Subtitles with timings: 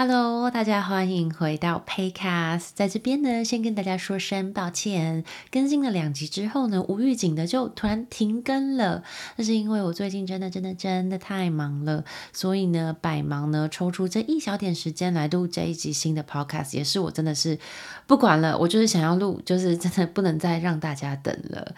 [0.00, 9.02] Hello，大家欢迎回到 Paycast，在这边呢，先跟大家说声抱歉，更新了两集之后呢，无预警的就突然停更了。
[9.34, 17.58] 那是因为我最近真的真的真的太忙了，所以呢，百忙呢抽出这一小点时间来录这一集新的 Podcast，也是我真的是
[18.06, 21.74] 不管了，我就是想要录，就是真的不能再让大家等了。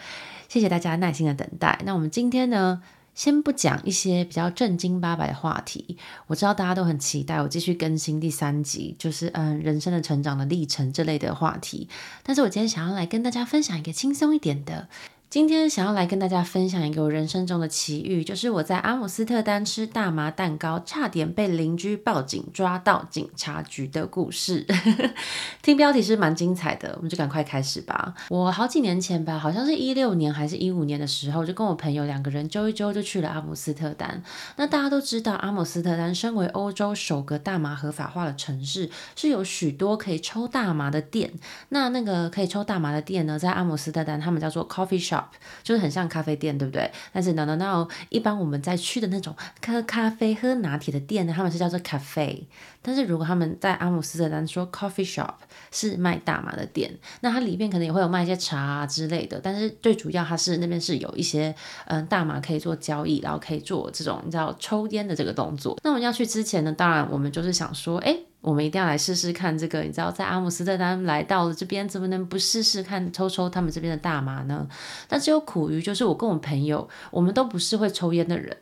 [0.47, 1.81] 谢谢大家耐心的等待。
[1.85, 2.83] 那我们今天呢，
[3.13, 11.87] 先不讲一些比较正经八百的话题，我知道大家都很期待我继续更新第三集，就是嗯人生的成长的历程这类的话题。
[12.23, 14.87] 但是我今天想要来跟大家分享一个轻松一点的。
[15.31, 24.67] 今天想要来跟大家分享一个我人生中的奇遇，就是我在阿姆斯特丹吃大麻蛋糕，差点被邻居报警抓到警察局的故事。
[25.63, 28.13] 听标题是蛮精彩的，我们就赶快开始吧。
[28.27, 34.21] 我好几年前吧，好像是一六年还是一五年的时候，就跟我朋友两个人揪一揪就去了阿姆斯特丹。
[34.57, 41.31] 那大家都知道，阿姆斯特丹身为欧洲首个大麻合法化的城市，是有许多可以抽大麻的店。
[41.69, 45.20] 那那个可以抽大麻的店呢，在阿姆斯特丹他们叫做 coffee shop。
[45.63, 46.91] 就是很像咖啡店，对不对？
[47.11, 52.43] 但是 no no no，一般我们在去的那种喝咖啡、喝拿铁的店呢，他们是叫做 cafe。
[52.81, 55.33] 但是如果他们在阿姆斯特丹说 coffee shop
[55.71, 56.91] 是卖大麻的店，
[57.21, 59.39] 那它里面可能也会有卖一些茶啊之类的。
[59.39, 61.53] 但是最主要，它是那边是有一些
[61.85, 65.77] 嗯大麻可以做交易，然后可以做这种你知道抽烟的这个动作。
[65.83, 68.17] 那我们要去之前呢，当然我们就是想说，哎。
[68.41, 74.67] 我们一定要来试试看这个，你知道，在阿姆斯特丹来到了这边，怎么能不试试看抽抽他们这边的大麻呢？
[75.07, 78.57] 但是又苦于，就是我跟我朋友，我们都不是会抽烟的人。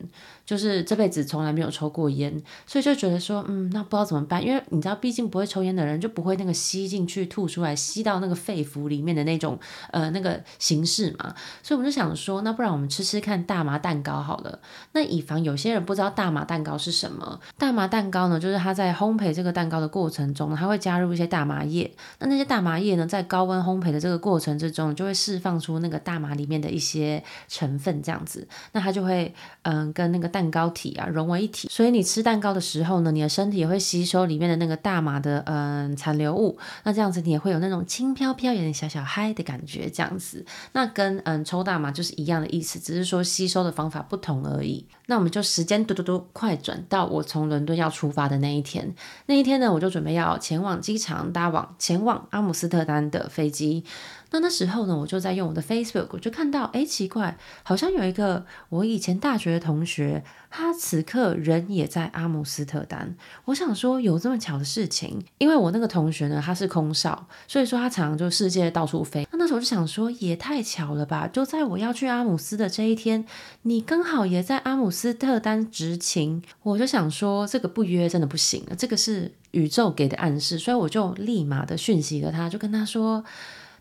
[0.50, 9.56] 就是这辈子从来没有抽过烟，所以就觉得说，嗯，那不知道怎么办，因为你知道，毕竟不会抽烟的人就不会那个吸进去、吐出来、吸到那个肺腑里面的那种
[9.92, 11.32] 呃那个形式嘛。
[11.62, 14.58] 所以我们就想说，那不然我们吃吃看大麻蛋糕好了。
[14.90, 21.88] 那以防有些人不知道大麻蛋糕是什么，大麻蛋糕呢，就是它在烘焙这个蛋糕的过程中，它会加入一些大麻叶。
[22.18, 29.32] 那那些大麻叶呢，在高温烘焙的这个过程之中，就会释放出那个大麻里面的一些成分，这样子，那它就会
[29.62, 40.42] 嗯、跟那个蛋蛋糕体啊融为一体，所以你吃蛋糕的时候呢，你的身体也会吸收里面的那个大麻的嗯残留物，那这样子你也会有那种轻飘飘、有点小小嗨的感觉，这样子，
[40.72, 44.86] 那跟嗯抽大麻就是一样的意思，只是说吸收的方法不同而已。
[45.08, 48.94] 那我们就时间嘟嘟嘟快转到我从伦敦要出发的那一天，
[49.26, 53.84] 那一天呢，我就准备要前往机场搭往前往阿姆斯特丹的飞机。
[54.32, 63.16] 那那时候呢，我就在用我的 Facebook，我就看到，哎，奇怪，好像有一个我以前大学的同学，他此刻人也在阿姆斯特丹。
[63.46, 65.20] 我想说，有这么巧的事情？
[65.38, 69.26] 因为我那个同学呢，他是空少，所以说他常常就世界到处飞。
[69.32, 71.26] 那那时候就想说，也太巧了吧！
[71.26, 73.24] 就在我要去阿姆斯的这一天，
[73.62, 76.42] 你刚好也在阿姆斯特丹执勤。
[76.62, 83.24] 我就想说，这个不约真的不行了，这个是宇宙给的暗示，所以我就立马的讯息了他，就跟他说。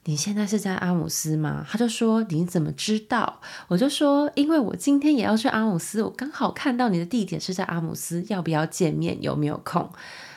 [0.05, 1.65] 你现在是在阿姆斯吗？
[1.69, 3.41] 他就说，你怎么知道？
[3.67, 9.21] 我就说，因为我今天也要去阿姆斯，我刚好看到你的地点是在阿姆斯，要不要见面？
[9.21, 9.89] 有没有空？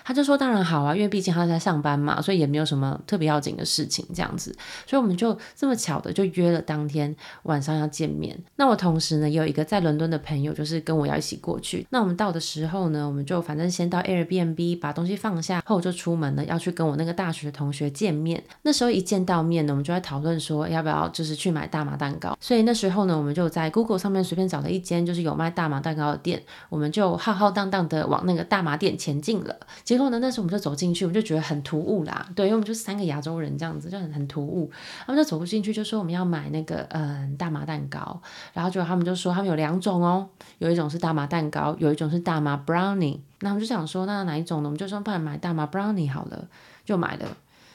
[0.04, 4.54] 他就说当然好啊，因为毕竟他在上班嘛，所以也没有什么特别要紧的事情这样子，
[4.86, 7.14] 所以我们就这么巧的就约了当天
[7.44, 8.38] 晚上要见面。
[8.56, 11.86] 那我同时呢也有一个在伦敦的朋友，就是跟我要一起过去。
[11.90, 18.42] 那我们到的时候呢，我们就反正先到 Airbnb 把东西放下，后就出门了，要去跟我那个大学同学见面。
[18.62, 22.36] 那时候一见到面呢，我们就在讨论说要不要就是去买大麻蛋糕。
[22.40, 29.56] 所以那时候呢，我们就在 Google 上面随便找了一间就是有卖大麻蛋糕的店，我们就浩浩荡荡的往那个大麻店前进了。
[29.92, 32.26] 结果呢，那时候我们就走进去，我们就觉得很突兀啦。
[32.34, 34.70] 对，因为我们就三个亚洲人这样子，就很很突兀。
[35.04, 38.18] 他们就走不进去，就说我们要买那个嗯大麻蛋糕，
[38.54, 40.26] 然后就他们就说他们有两种哦，
[40.56, 43.18] 有一种是大麻蛋糕，有一种是大麻 brownie。
[43.40, 44.68] 那我们就想说，那哪一种呢？
[44.68, 46.48] 我们就说不然买大麻 brownie 好了，
[46.86, 47.26] 就买了。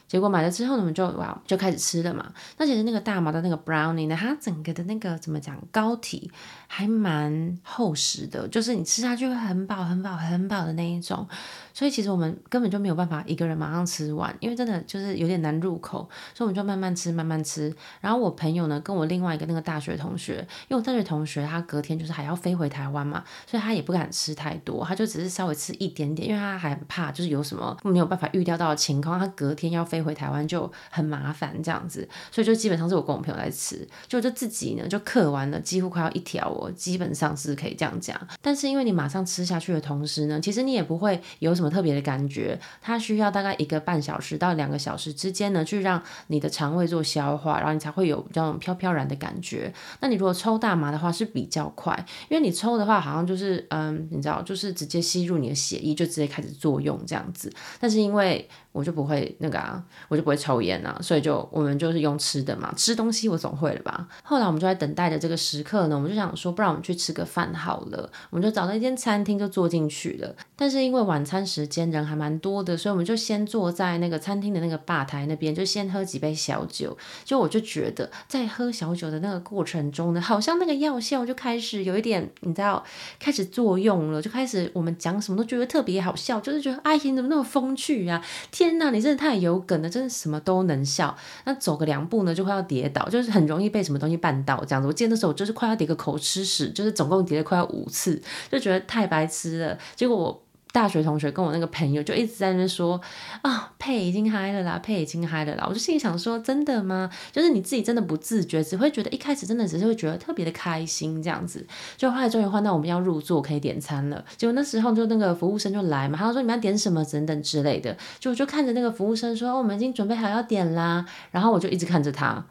[0.08, 2.32] 结果买了之后呢，我们就哇就开始吃了嘛。
[2.58, 6.32] 那其实那个大麻的那个 brownie 呢，它整个的那个怎么讲，膏体
[6.68, 11.28] 还蛮厚实的，就是你吃下去会很饱、很饱、很饱的那一种。
[11.74, 17.72] 所以其实我们根本就没有办法一个人马上吃完，因为真的就是有点难入口，所以我们就慢慢吃，慢慢吃。
[18.02, 20.38] 然后我朋友呢，跟我另外一个那个大学同学，
[20.70, 29.97] 因为我大学同学他隔天就是还要飞回台湾嘛，所以他也不敢吃太多，他就只是稍微吃一点点，因为他还很怕就是有什么没有办法预料到的情况，他隔天要飞。
[29.98, 38.16] 飞回台湾就很麻烦这样子，所以就基本上是我跟我朋友在吃，就就自己呢就嗑完了，几乎快要一条哦，基本上是可以这样讲。
[38.42, 49.74] 但是因为你马上吃下去的同时呢，其实你也不会有什么特别的感觉，它需要大概一个半小时到两个小时之间呢，去让你的肠胃做消化，然后你才会有这种飘飘然的感觉。
[50.00, 57.52] 那你如果抽大麻的话是比较快，因为你抽的话好像就是嗯，你知道，就是直接吸入你的血液就直接开始作用这样子。
[57.80, 64.08] 但是因为我就不会那个啊，我就不会抽烟啊，所以就我们就是用吃的嘛，吃东西我总会了吧。
[64.24, 68.10] 后来我们就在等待的这个时刻呢，我们就想说，不然我们去吃个饭好了。
[68.30, 70.36] 我们就找到一间餐厅就坐进去了。
[70.56, 76.98] 但是因为晚餐时间人还蛮多的，所以我们就先坐在那个餐厅的那个吧台那边，就先喝几杯小酒。
[77.24, 82.84] 就我就觉得在喝小酒的那个过程中呢，好像那个药效就开始有一点，你知道，
[83.20, 88.24] 开始作用了，就开始我们讲什么都觉得特别好笑，就是觉得哎呀，你怎么那么风趣啊？
[88.52, 91.16] 天哪，你真的太有梗真的什么都能笑。
[91.46, 94.88] 那走个两步呢，就快要跌倒，就是很容易被什么东西绊倒这样子。
[94.88, 98.22] 我记得那时候就是快要跌个口吃屎，就是总共跌了快要五次，
[98.52, 99.78] 就觉得太白痴了。
[99.96, 100.44] 结果我。
[100.78, 103.02] 大学同学跟我那个朋友就一直在那边说
[103.42, 105.66] 啊，佩已经嗨了啦，佩已经嗨了啦。
[105.68, 107.10] 我就心里想说，真的吗？
[107.32, 111.66] 就是你自己真的不自觉，只会觉得一开始真的只是会觉得特别的开心这样子。
[111.98, 117.98] 就后来终于换到我们要入座可以点餐了，结果那时候就那个服务生就来嘛，他说你们要点什么等等之类的。
[118.20, 122.46] 就我就看着那个服务生说，我们已经准备好要点啦，然后我就一直看着他。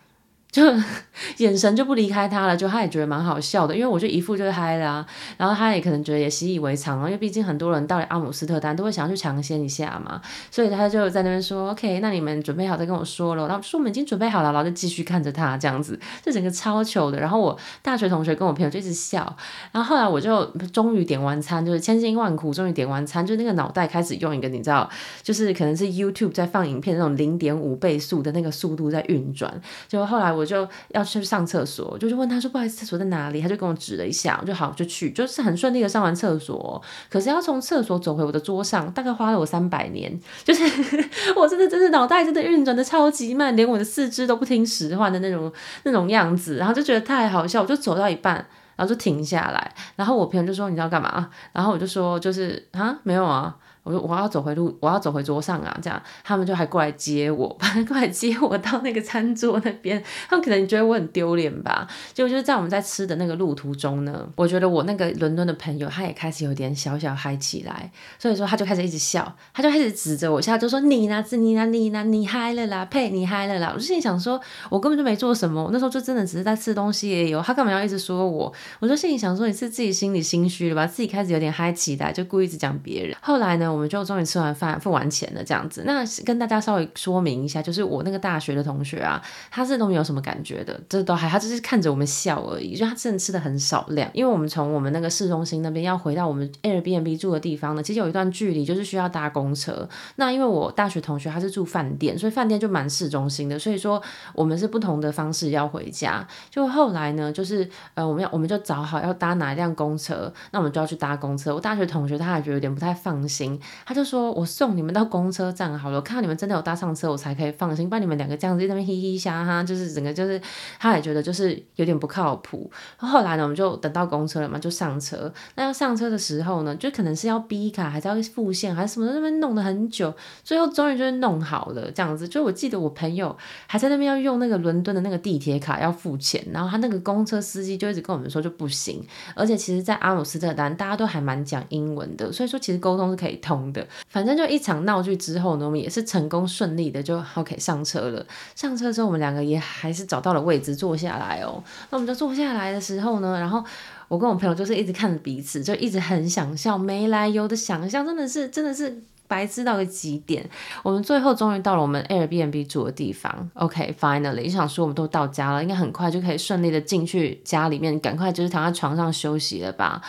[0.56, 0.62] 就
[1.36, 5.04] 眼神就不离开他了，就他也觉得蛮好笑的，因为我就一副就是嗨啦，
[5.36, 10.18] 然后他也可能觉得也习以为常了，因为毕竟很多人到了阿姆斯特丹都会想要去尝鲜一下嘛，
[10.50, 17.20] 所以他就在那边说，OK，那你们准备好再跟我说了，然后说我们已经准备好了，然后就继续看着他这样子，就整个超糗的。
[17.20, 19.36] 然后我大学同学跟我朋友就一直笑，
[19.72, 20.42] 然后后来我就
[20.72, 24.88] 终于点完餐，就是千辛万苦终于点完餐，就那个脑袋开始用一个你知道，
[25.22, 30.45] 就是可能是 YouTube 在放影片那种零点五倍速的那个速度在运转，就后来我。
[30.46, 36.80] 就要去上厕所，就就问他说：“不好意思，厕所在哪里？”他就跟我指了一下，我就好就去，就是很顺利的上完厕所。
[37.10, 40.62] 可是要从厕所走回我的桌上，大概花了我三百年，就是
[41.36, 45.52] 我真的真的脑袋真的运转的超级慢，连我的四肢都不听使唤的那种
[45.82, 48.34] 那种样子，然后就觉得太好笑，我就走到一半，
[48.76, 55.78] 然后就停下来，然后我朋友就说：“你知道干嘛？”然后我就说：“就是啊，没有啊。”我说我要走回路，我要走回桌上啊！
[55.80, 57.56] 这样他们就还过来接我，
[57.86, 60.02] 过来接我到那个餐桌那边。
[60.28, 61.86] 他们可能觉得我很丢脸吧？
[62.12, 67.88] 结果就是在我们在吃的那个路途中呢，我觉得我那个伦敦的朋友他也开始有点小小嗨起来，
[68.18, 71.24] 所以说他就开始一直笑，他就开始指着我笑，就说你呢？
[71.24, 71.64] 是你呢？
[71.66, 72.02] 你呢？
[72.02, 72.84] 你嗨了啦？
[72.86, 73.08] 呸！
[73.10, 73.70] 你嗨了啦！
[73.72, 78.52] 我就心里想说，我根本就没做什么，我那时候就真的只是在吃东西也有，他干嘛要一直说我？
[78.80, 80.86] 我就心里想说，你是自己心里心虚了吧？
[80.86, 83.16] 自己开始有点嗨起来，就故意一直讲别人。
[83.22, 83.75] 后来呢？
[83.76, 85.82] 我们就终于吃完饭，付完钱了，这样子。
[85.84, 92.74] 那跟大家稍微说明一下，就是我那个大学的同学啊，他是都没有什么感觉的，这都还，他只是看着我们笑而已。
[92.74, 99.88] 就他真的吃的很少量，因为我们从我们那个市中心那边要回到我们 Airbnb 住的地方呢，其实有一段距离，就是需要搭公车。
[100.16, 104.02] 那因为我大学同学他是住饭店，所以饭店就蛮市中心的，所以说
[104.34, 106.26] 我们是不同的方式要回家。
[106.50, 111.54] 就后来呢，就是呃，我们要我们就找好要搭哪一辆公车，那我们就要去搭公车。
[111.54, 114.06] 我大学同学他还觉得有点不太放心，他就。
[114.06, 117.88] 说我送你们到公车站好了，看到你们真的有搭上车，我才可以放心。
[117.88, 120.40] 不然你们两个这样子在那边嘻嘻哈哈，就是整个就是
[120.78, 122.70] 他也觉得就是有点不靠谱。
[122.96, 125.32] 后来呢，我们就等到公车了嘛，就上车。
[125.56, 130.14] 那要上车的时候呢，就可能是要 B 卡，还是要付现，还是什么，那边弄了很久，
[130.44, 132.28] 最后终于就是弄好了这样子。
[132.28, 133.36] 就我记得我朋友
[133.66, 139.04] 还在那边要用那个伦敦的那个地铁卡要付钱，然后他那个公车司机就一直跟我们说就不行。
[139.34, 143.86] 而且其实，在阿姆斯特丹大家都还蛮讲英文的，所以说其实沟通是可以通的。
[144.08, 148.24] 反正就一场闹剧之后呢，我们也是成功顺利的就 OK 上车了。
[148.54, 151.62] 上车之后，我们两个也还是找到了位置坐下来哦。
[151.90, 153.64] 那我们就坐下来的时候呢，然后
[154.08, 160.48] 我跟我朋友就是一直看着彼此，就一直很想笑，没来由的想象，真的是真的是白痴到个极点。
[160.84, 170.00] 我们最后终于到了我们 Airbnb 住的地方，OK，finally，就想说我们都到家了，应该很快就可以顺利的进去家里面，赶快就是躺在床上休息了吧。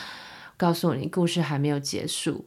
[0.56, 2.46] 告诉你，故事还没有结束。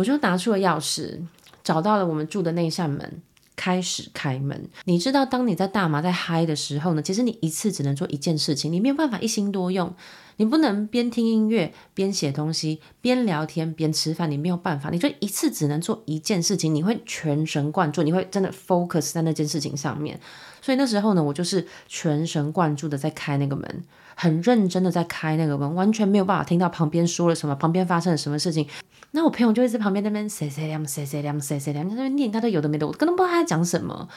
[0.00, 1.18] 我就拿出了钥匙，
[1.62, 3.20] 找到了我们住的那一扇门，
[3.54, 4.68] 开始开门。
[4.84, 9.94] 你知道，当你在大麻在嗨的时候呢，其实你一次只能做一件事情，你没有办法一心多用。
[10.40, 20.18] 你不能边听音乐边写东西，边聊天边吃饭，你没有办法，你就一次只能做一件事情，你会全神贯注，你会真的 focus 在那件事情上面。
[20.62, 28.66] 所以那时候呢，我就是全神贯注的在开那个门，很认真的在开那个门，完全没有办法听到旁边说了什么，旁边发生了什么事情。
[29.10, 34.08] 那我朋友就会在旁边那边塞塞凉塞塞凉塞塞凉，在那边念，他都有的没的，我根本不知道他在讲什么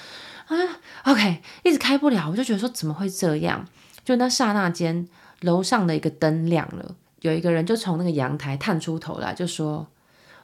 [0.48, 0.56] 啊。
[1.03, 3.68] OK，一直开不了，我就觉得说怎么会这样？
[4.06, 5.08] 就那刹那间，
[5.43, 9.88] 楼上的一个灯亮了，有一个人就从那个阳台探出头来，就说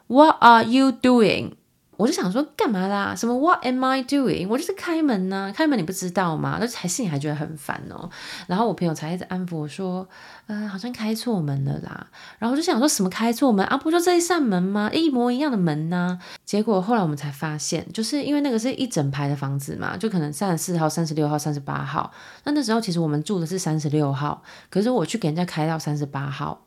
[0.07, 1.53] ：“What are you doing？”
[1.99, 3.13] 我就想说干嘛啦？
[3.13, 4.47] 什么 What am I doing？
[4.47, 6.57] 我就是开门呐、啊，开门你不知道吗？
[6.61, 8.09] 那还是你还觉得很烦哦。
[8.47, 10.07] 然后我朋友才一直安抚我说，
[10.47, 12.07] 呃，好像开错门了啦。
[12.37, 13.75] 然后我就想说什么开错门啊？
[13.75, 14.89] 不就这一扇门吗？
[14.93, 16.39] 一模一样的门呢、啊？
[16.45, 22.09] 结果后来我们才发现，就是因为那个是一整排的房子嘛，就可能三十四号、三十六号、三十八号。
[22.45, 26.65] 那那时候其实我们住的是三十六号，可是我去给人家开到三十八号，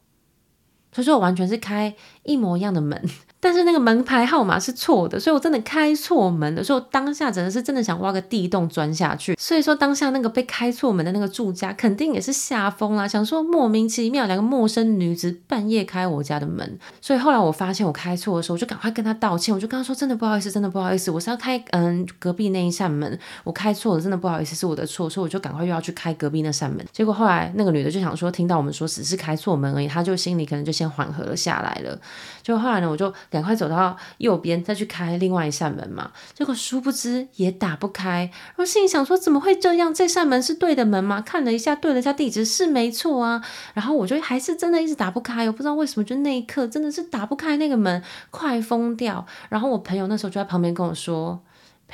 [0.93, 3.03] 所以说我完全是开一模一样的门。
[3.45, 6.63] 但是那个门牌号码是错的，所以我真的开错门了。
[6.63, 9.35] 所以我当下真的是真的想挖个地洞钻下去。
[9.37, 16.79] 所以说当下那个被开错门的那个住家肯定也是吓疯了，想说莫名其妙两个陌生女子半夜开我家的门。
[17.01, 25.11] 所以后来我发现我开错的时候，我就赶快跟他道歉，我就跟他说真的不好意思，真的不好意思，我是要开嗯隔壁那一扇门，我开错了，真的不好意思，是我的错。
[25.11, 26.87] 所以我就赶快又要去开隔壁那扇门。
[26.93, 31.99] 结果后来那个女的就想说，听到我们说只是开错门而已，她就心里可能就先缓和了下来了。
[32.43, 36.13] 就后来呢，我就赶快走到右边，再去开另外一扇门嘛。
[36.35, 38.31] 结果殊不知也打不开。
[38.49, 39.93] 然后心里想说，怎么会这样？
[39.93, 41.21] 这扇门是对的门吗？
[41.21, 43.43] 看了一下，对了一下地址是没错啊。
[43.75, 49.27] 然后我就还是真的一直打不开，我不知道为什么，就那一刻真的是打不开那个门，快疯掉。
[49.49, 51.41] 然后我朋友那时候就在旁边跟我说。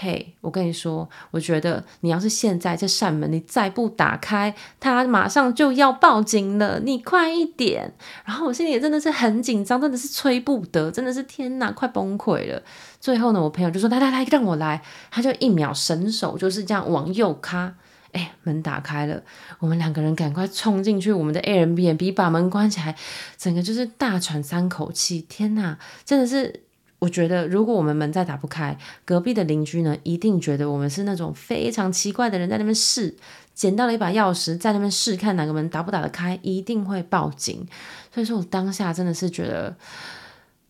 [0.00, 7.92] 嘿，我跟你说，我觉得你要是现在这扇门你再不打开，他马上就要报警了，你快一点。
[8.24, 12.62] 然后我心里也真的是很紧张，真的是催不得，真的是天哪，快崩溃了。
[13.00, 17.74] 最后呢，我朋友就说：“来来来，让我来。”他就一秒神手，就是这样往右卡，
[18.12, 19.20] 哎，门打开了。
[19.58, 22.94] 我们两个人赶快冲进去，我们的 Airbnb 把门关起来，
[23.36, 25.26] 整个就是大喘三口气。
[25.28, 26.67] 天哪，真的是。
[27.00, 33.16] 我觉得，如果我们门再打不开，隔壁的邻居呢，一定觉得我们是那种非常奇怪的人，在那边试，
[33.54, 37.66] 捡到了一把钥匙，在那边试看哪个门打不打得开，一定会报警。
[38.12, 39.76] 所以说我当下真的是觉得，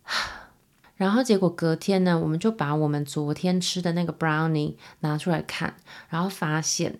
[0.97, 5.75] 然后结果隔天呢，我们就把我们昨天吃的那个 brownie 拿出来看，
[6.11, 6.99] 然后发现。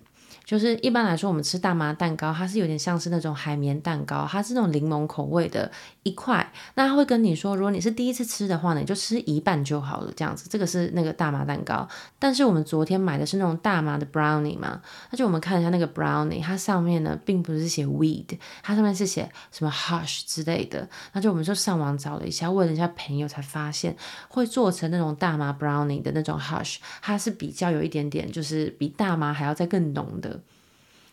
[0.49, 5.71] 就是一般来说，我们吃大麻蛋糕，它是有点像是那种海绵蛋糕，它是那种柠檬口味的
[6.05, 6.51] 一块。
[6.73, 10.49] 那他会跟你说，如果你是第一次吃的话呢，你就吃一半就好了，这样子。
[10.49, 11.87] 这个是那个大麻蛋糕。
[12.19, 20.89] 但是我们昨天买的是那种大麻的 brownie 嘛，那就我们看一下那个 brownie，它上面呢并不是写 weed，它上面是写什么 hash 之类的。
[21.13, 23.95] 那就我们就上网找了一下，问了一下朋友，才发现
[24.31, 30.38] 会做成那种大麻 brownie 的那种 hash，它是比较有一点点，就是比大麻还要再更浓的。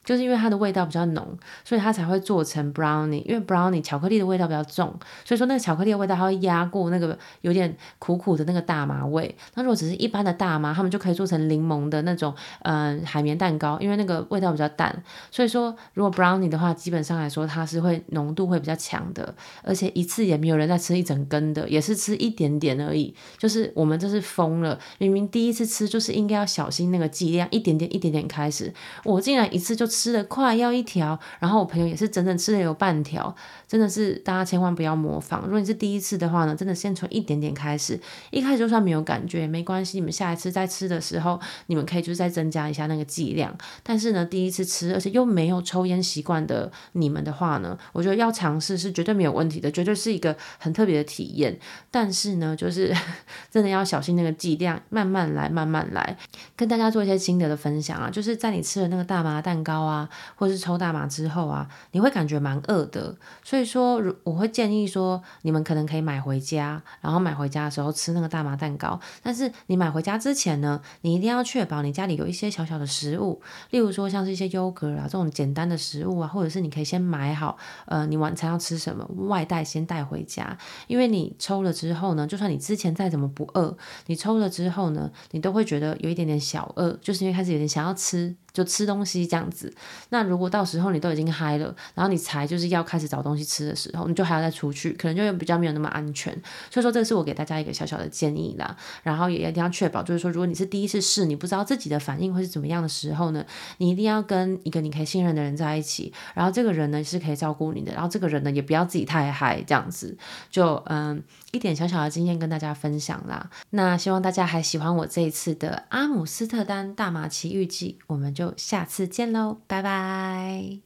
[0.05, 3.24] 就是因为它的味道比较浓，所以它才会做成 brownie。
[3.25, 4.93] 因为 brownie 巧克力的味道比较重，
[5.25, 9.35] 所以说那个巧克力的味道它会压过那个有点苦苦的那个大麻味。
[9.55, 12.31] 那如果只是一般的大麻，他们就可以做成柠檬的那种
[12.62, 15.03] 嗯、海绵蛋糕，因为那个味道比较淡。
[15.31, 19.33] 所以说如果 brownie 的话，基本上来说它是会浓度会比较强的，
[19.63, 23.15] 而且一次也没有人在吃一整根的，也是吃一点点而已。
[23.39, 28.71] 就是我们这是疯了，明明第一次吃就是应该要小心那个剂量，一点点一点点开始，
[29.03, 29.83] 我竟然一次就。
[29.96, 33.34] 吃的快要一条，然后我朋友也是整整吃了有半条，
[33.68, 35.44] 真的是大家千万不要模仿。
[35.44, 38.00] 如果你是第一次的话呢，真的先从一点点开始，
[38.32, 43.56] 一开始就算没有感觉也没关系，你们下一次再吃的时候，你们可以就是再增加一下那个剂量。
[43.82, 51.58] 但是呢，第一次吃而且又没有抽烟习惯的你们的话呢，我觉得要尝试是绝对没有问题的，绝对是一个很特别的体验。
[51.90, 52.94] 但是呢，就是
[53.50, 56.18] 真的要小心那个剂量，慢慢来，慢慢来，
[56.56, 69.00] 跟大家做一些心得的分享啊，就是在你吃了那个大麻蛋糕啊，或是抽大麻之后啊，你会感觉蛮饿的，所以说，我会建议说，你们可能可以买回家，然后买回家的时候吃那个大麻蛋糕。
[69.22, 83.77] 但是你买回家之前呢，你一定要确保你家里有一些小小的食物，例如说像是一些优格啊这种简单的食物啊，或者是你可以先买好，呃，你晚餐要吃什么，外带先带回家，因为你抽了之后呢，就算你之前再怎么不饿，
[84.08, 88.36] 你抽了之后呢，你都会觉得有一点点小饿，就是因为开始有点想要吃。
[88.55, 89.71] 就吃东西这样子。
[90.09, 96.33] 那如果到时候你都已经嗨了，然后你才就是要开始找东西吃的时候，你就还要再出去，可能就比较没有那么安全。
[96.71, 98.75] 所以说，这个是我给大家一个小小的建议啦。
[99.03, 103.45] 然后也一定要确保，就是说，如果你是第一次试，你不知道自己的反应会是怎么样的时候呢，
[103.77, 106.13] 你一定要跟一个你可以信任的人在一起。
[106.33, 110.17] 然后这个人呢是可以照顾你的，然后这个人呢也不要自己太嗨，这样子
[110.50, 111.21] 就嗯
[111.51, 113.50] 一点小小的经验跟大家分享啦。
[113.71, 120.80] 那希望大家还喜欢我这一次的阿姆斯特丹大麻奇遇记，我们就下次见喽，拜拜。